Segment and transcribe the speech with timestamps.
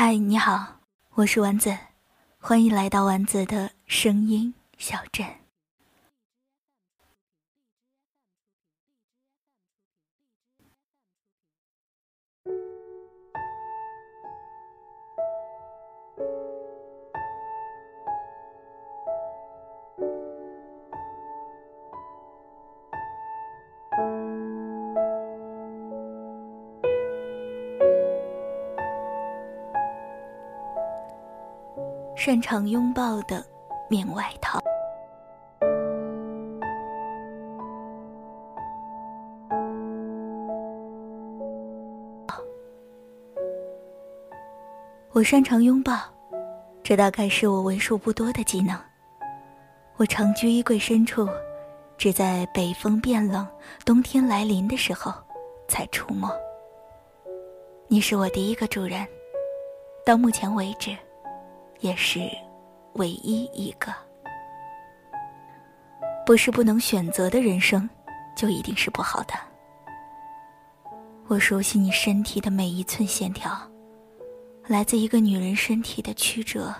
[0.00, 0.76] 嗨，你好，
[1.14, 1.76] 我是丸子，
[2.38, 5.26] 欢迎来到丸子的声音小镇。
[32.18, 33.46] 擅长拥抱的
[33.88, 34.58] 棉外套。
[45.12, 45.94] 我擅长拥抱，
[46.82, 48.76] 这大概是我为数不多的技能。
[49.96, 51.28] 我常居衣柜深处，
[51.96, 53.46] 只在北风变冷、
[53.84, 55.14] 冬天来临的时候
[55.68, 56.28] 才出没。
[57.86, 59.06] 你是我第一个主人，
[60.04, 60.96] 到目前为止。
[61.80, 62.20] 也是
[62.94, 63.92] 唯一一个。
[66.26, 67.88] 不是不能选择的人生，
[68.36, 69.34] 就一定是不好的。
[71.26, 73.50] 我熟悉你身体的每一寸线条，
[74.66, 76.74] 来自一个女人身体的曲折，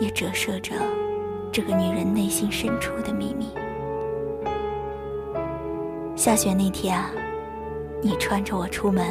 [0.00, 0.72] 也折射着
[1.52, 3.52] 这个女人内心深处的秘密。
[6.16, 7.10] 下雪那天啊，
[8.00, 9.06] 你穿着我出门，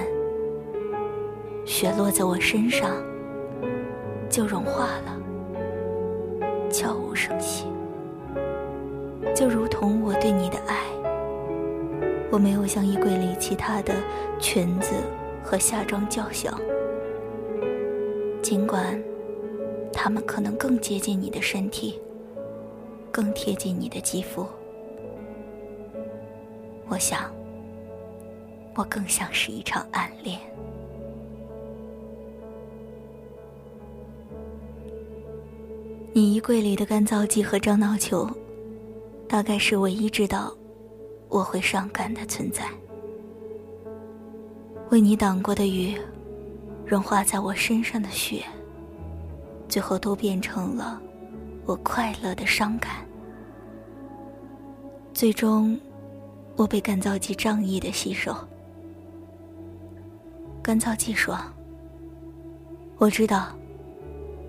[1.66, 3.11] 雪落在我身上。
[4.32, 5.20] 就融化了，
[6.72, 7.66] 悄无声息，
[9.36, 10.78] 就如同我对你的爱。
[12.32, 13.94] 我没有像衣柜里其他的
[14.40, 14.96] 裙子
[15.44, 16.58] 和夏装较小，
[18.42, 18.98] 尽管
[19.92, 22.00] 它们可能更接近你的身体，
[23.12, 24.48] 更贴近你的肌肤。
[26.88, 27.30] 我想，
[28.76, 30.40] 我更像是一场暗恋。
[36.14, 38.30] 你衣柜里的干燥剂和樟脑球，
[39.30, 40.53] 大概是唯一知道
[41.30, 42.66] 我会伤感的存在。
[44.90, 45.97] 为你挡过的雨，
[46.85, 48.44] 融化在我身上的雪，
[49.69, 51.02] 最后都变成了
[51.66, 52.97] 我快乐的伤感。
[55.14, 55.80] 最终，
[56.58, 58.35] 我被干燥剂仗义的吸收。
[60.62, 61.40] 干燥剂说
[63.00, 63.56] ：“我知道。”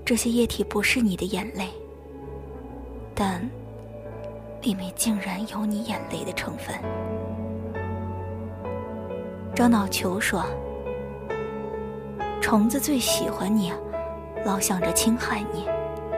[0.04, 1.68] 这些液体不是你的眼泪，
[3.14, 3.40] 但
[4.60, 6.74] 里面竟然有你眼泪的成分。
[9.54, 10.44] 樟脑球说
[12.42, 13.72] ：“虫子最喜欢你，
[14.44, 15.66] 老想着侵害你，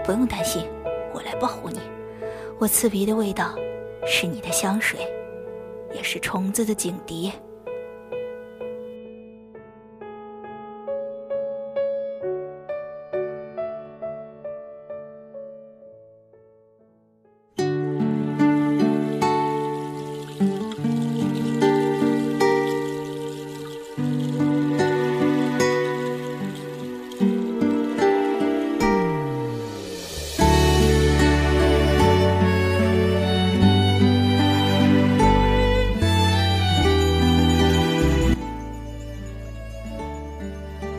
[0.03, 0.67] 不用担心，
[1.13, 1.79] 我来保护你。
[2.59, 3.55] 我刺鼻的味道，
[4.07, 5.01] 是你的香水，
[5.93, 7.33] 也是虫子的警笛。”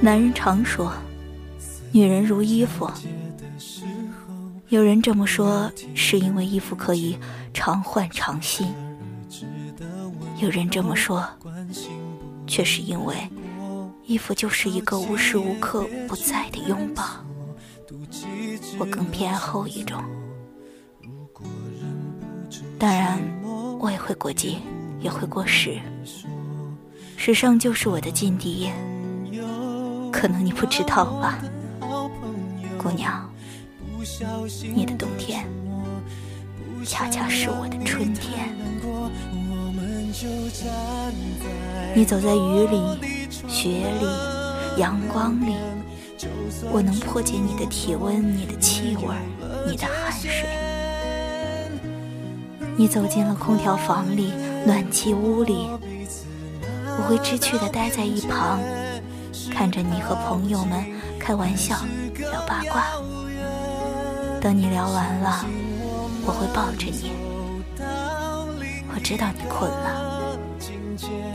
[0.06, 0.94] 男人常说，
[1.92, 2.88] 女人如衣服。
[4.70, 7.18] 有人这么说，是因为衣服可以
[7.56, 8.68] 常换常新；
[10.38, 11.28] 有人这么说，
[12.46, 13.16] 却是因为
[14.04, 17.04] 衣服就是一个无时无刻不在的拥抱。
[18.78, 20.04] 我更偏爱后一种。
[22.78, 23.20] 当然，
[23.80, 24.60] 我也会过季，
[25.00, 25.80] 也会过时。
[27.18, 28.70] 时尚就是我的禁地。
[30.16, 31.38] 可能你不知道吧，
[32.78, 33.30] 姑娘，
[34.74, 35.46] 你的冬天
[36.86, 38.56] 恰恰是我的春天。
[41.94, 44.08] 你走在雨里、雪里、
[44.80, 45.58] 阳光里，
[46.72, 49.14] 我能破解你的体温、你的气味、
[49.70, 50.48] 你的汗水。
[52.78, 54.32] 你走进了空调房里、
[54.66, 55.68] 暖气屋里，
[56.98, 58.60] 我会知趣的待在一旁。
[59.56, 60.86] 看着你和朋友们
[61.18, 61.78] 开玩笑、
[62.18, 62.88] 聊八卦，
[64.42, 65.46] 等你聊完了，
[66.26, 67.14] 我会抱着你。
[68.94, 70.38] 我知道你困了，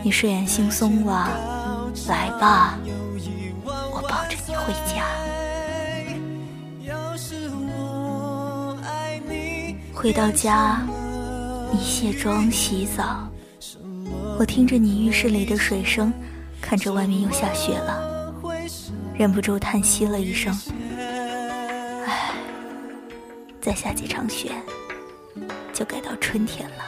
[0.02, 1.30] 你睡眼惺忪了，
[2.08, 2.78] 来吧，
[3.64, 5.06] 我抱着你回家。
[9.94, 10.82] 回到家，
[11.72, 13.26] 你卸妆洗澡，
[14.38, 16.12] 我听着你浴室里的水声。
[16.62, 18.09] 看着外面又下雪了，
[19.14, 20.52] 忍不住叹息了一声
[22.06, 22.34] ：“唉，
[23.60, 24.50] 再下几场雪，
[25.72, 26.84] 就该到春天了。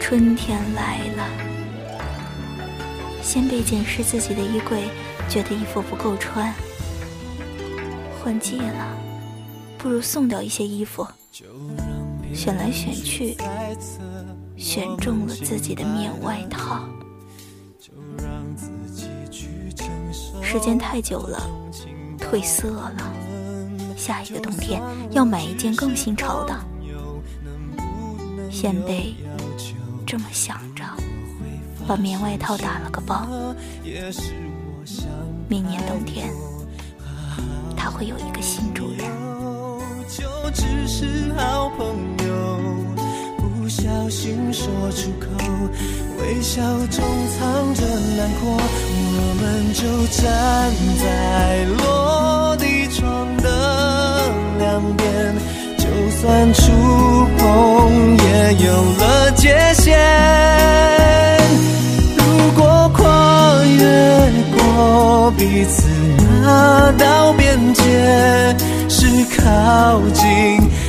[0.00, 1.26] 春天来了。”
[3.22, 4.88] 先辈检视自己的衣柜，
[5.28, 6.52] 觉得衣服不够穿，
[8.18, 8.96] 换季了，
[9.78, 11.06] 不如送掉一些衣服。
[12.34, 13.36] 选来选去，
[14.56, 16.88] 选中了自己的棉外套。
[20.42, 21.40] 时间太久了，
[22.18, 23.12] 褪色了。
[23.96, 26.54] 下一个冬天要买一件更新潮的。
[28.50, 29.14] 先辈
[30.06, 30.82] 这么想着，
[31.86, 33.26] 把棉外套打了个包。
[35.48, 36.32] 明年冬天，
[37.76, 39.08] 他会有一个新主人。
[43.90, 45.26] 小心说出口，
[46.20, 47.04] 微笑中
[47.36, 47.82] 藏着
[48.16, 48.56] 难过，
[49.16, 49.42] 我们
[49.74, 49.82] 就
[50.16, 50.22] 站
[51.02, 51.04] 在
[51.76, 53.48] 落地窗的
[54.58, 55.34] 两边，
[55.76, 55.82] 就
[56.20, 56.62] 算触
[57.36, 58.70] 碰也有
[59.00, 59.02] 了
[59.32, 59.98] 界限。
[62.16, 62.22] 如
[62.56, 63.00] 果跨
[63.64, 63.82] 越
[64.56, 65.88] 过彼此
[66.42, 67.82] 那道边界，
[68.88, 69.06] 是
[69.36, 70.22] 靠近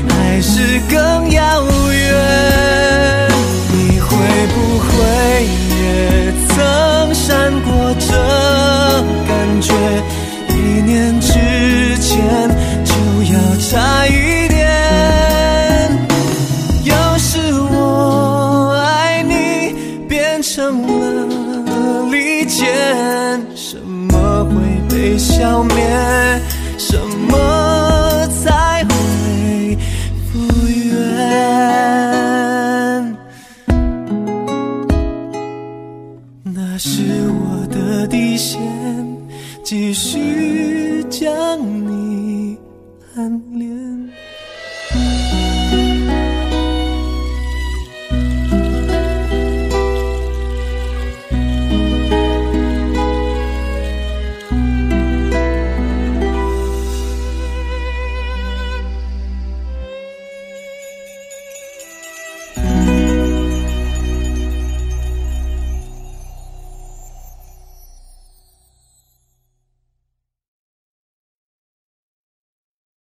[0.07, 1.70] 还是更遥远